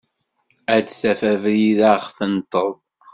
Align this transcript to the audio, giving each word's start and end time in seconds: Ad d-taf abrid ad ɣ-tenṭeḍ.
Ad 0.75 0.83
d-taf 0.85 1.21
abrid 1.31 1.79
ad 1.91 1.99
ɣ-tenṭeḍ. 2.03 2.73